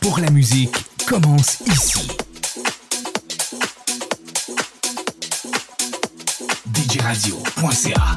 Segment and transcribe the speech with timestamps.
[0.00, 0.74] pour la musique
[1.06, 2.08] commence ici.
[6.88, 8.16] djradio.ca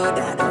[0.00, 0.49] know that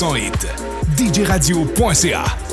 [0.00, 0.46] 100% hit.
[0.96, 2.49] djradio.ca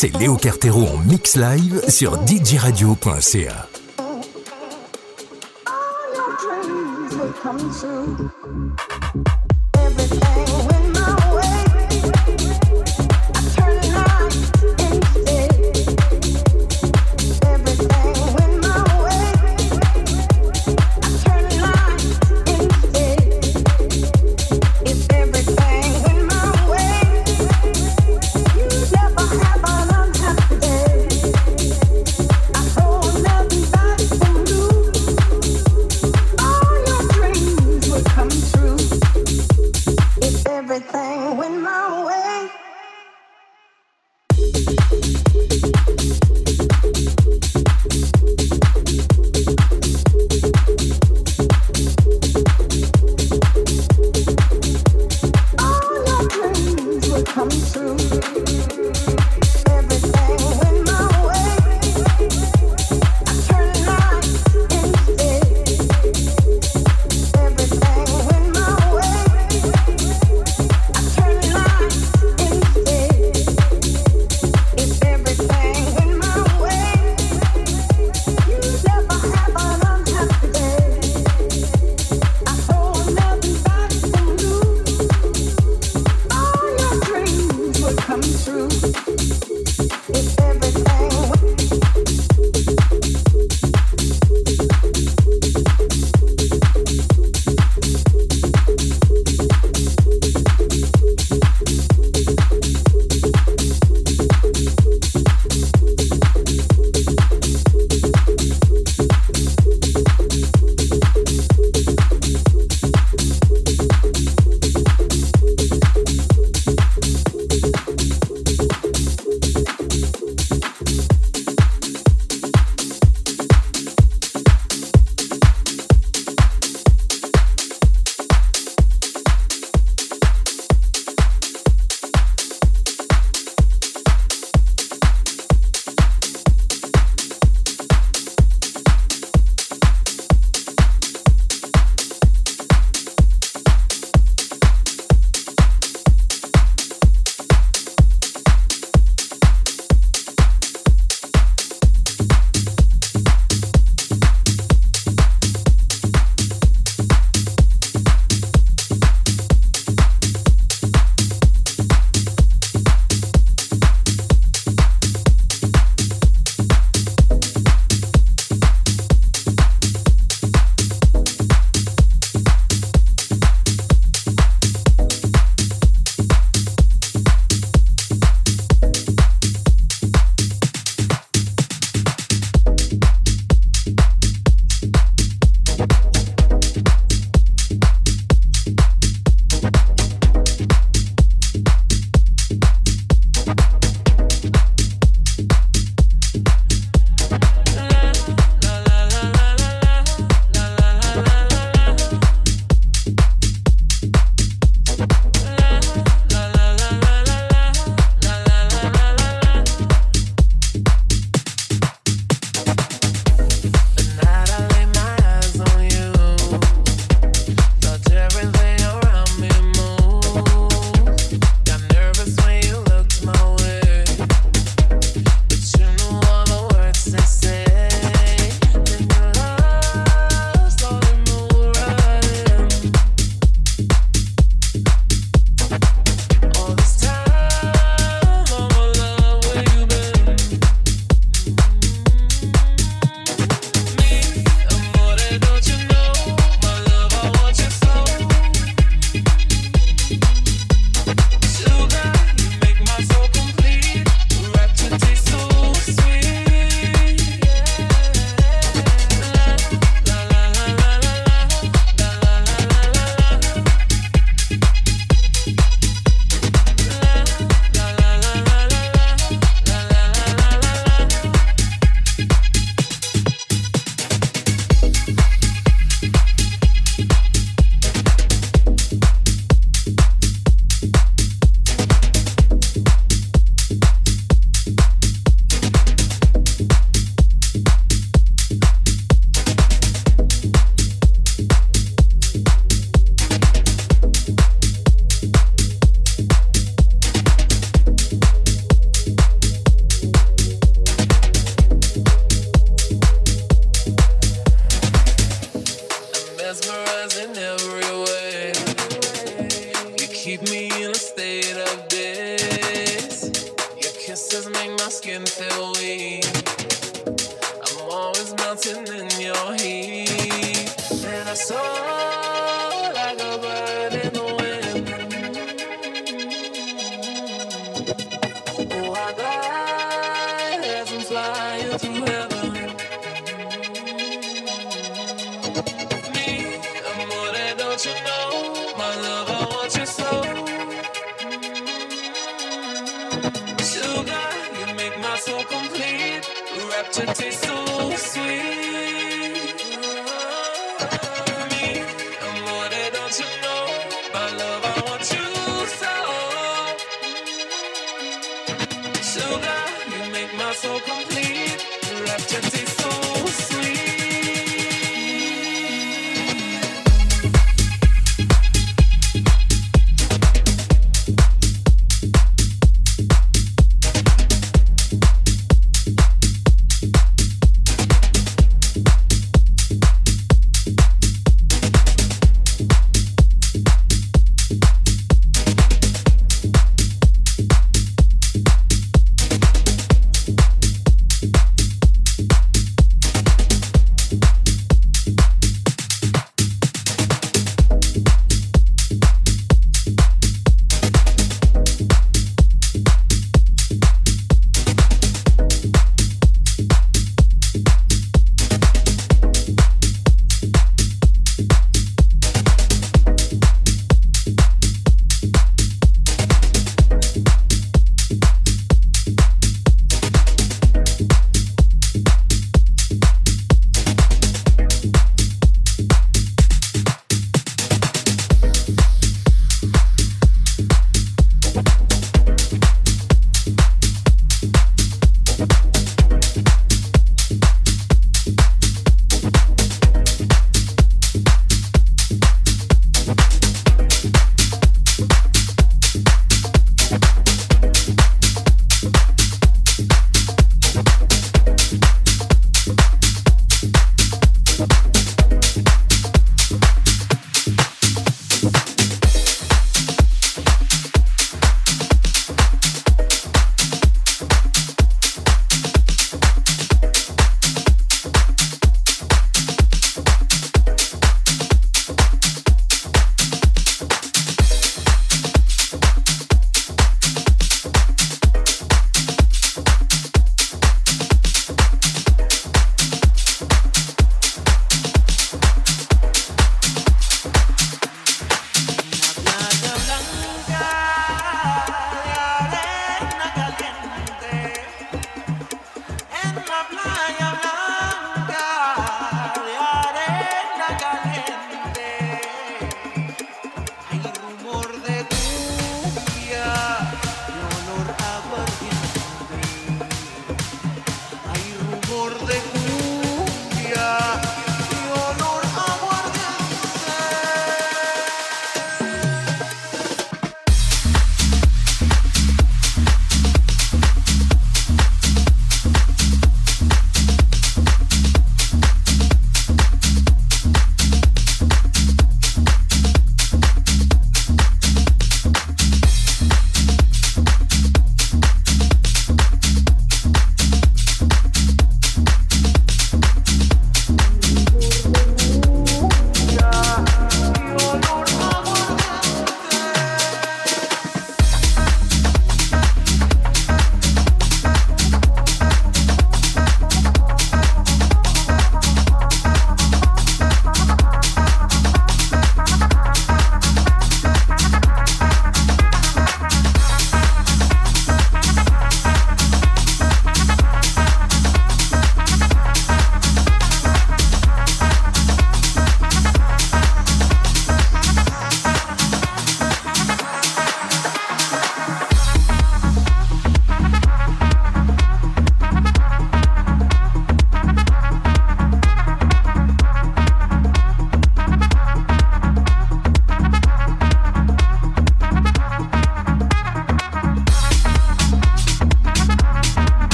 [0.00, 3.68] c'est Léo Cartero en mix live sur djradio.ca.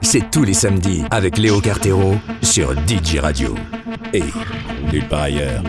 [0.00, 3.54] C'est tous les samedis avec Léo Cartero sur DJ Radio.
[4.14, 4.22] Et
[4.90, 5.62] nulle part ailleurs.